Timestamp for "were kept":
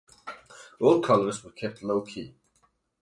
1.43-1.83